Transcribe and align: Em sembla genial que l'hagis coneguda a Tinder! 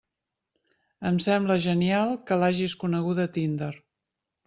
Em 1.09 1.19
sembla 1.27 1.59
genial 1.67 2.17
que 2.31 2.41
l'hagis 2.45 2.79
coneguda 2.85 3.31
a 3.31 3.35
Tinder! 3.39 3.73